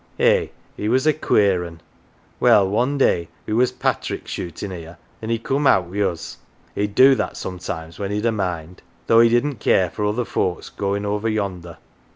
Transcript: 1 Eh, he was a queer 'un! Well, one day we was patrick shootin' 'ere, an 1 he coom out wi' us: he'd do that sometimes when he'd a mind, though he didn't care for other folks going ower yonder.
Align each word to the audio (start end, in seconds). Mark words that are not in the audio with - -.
1 0.17 0.27
Eh, 0.27 0.47
he 0.75 0.89
was 0.89 1.05
a 1.05 1.13
queer 1.13 1.63
'un! 1.63 1.79
Well, 2.39 2.67
one 2.67 2.97
day 2.97 3.27
we 3.45 3.53
was 3.53 3.71
patrick 3.71 4.27
shootin' 4.27 4.71
'ere, 4.71 4.97
an 5.21 5.29
1 5.29 5.29
he 5.29 5.37
coom 5.37 5.67
out 5.67 5.85
wi' 5.91 5.99
us: 6.01 6.37
he'd 6.73 6.95
do 6.95 7.13
that 7.13 7.37
sometimes 7.37 7.99
when 7.99 8.09
he'd 8.09 8.25
a 8.25 8.31
mind, 8.31 8.81
though 9.05 9.19
he 9.19 9.29
didn't 9.29 9.59
care 9.59 9.91
for 9.91 10.03
other 10.07 10.25
folks 10.25 10.69
going 10.69 11.05
ower 11.05 11.27
yonder. 11.29 11.77